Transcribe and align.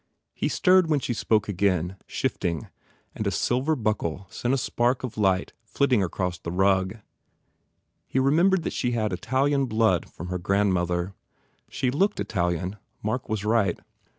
He 0.33 0.47
stirred 0.47 0.89
when 0.89 0.99
she 0.99 1.13
spoke 1.13 1.47
again, 1.47 1.95
shifting, 2.07 2.69
and 3.13 3.27
a 3.27 3.29
silver 3.29 3.75
buckle 3.75 4.25
sent 4.31 4.51
a 4.51 4.57
spark 4.57 5.03
of 5.03 5.15
light 5.15 5.53
flitting 5.63 6.01
across 6.01 6.39
the 6.39 6.51
rug. 6.51 6.95
He 8.07 8.17
remembered 8.17 8.63
that 8.63 8.73
she 8.73 8.93
had 8.93 9.13
Italian 9.13 9.67
blood 9.67 10.09
from 10.09 10.29
her 10.29 10.39
grandmother. 10.39 11.13
She 11.69 11.91
looked 11.91 12.19
Italian. 12.19 12.77
Mark 13.03 13.29
was 13.29 13.45
right. 13.45 13.79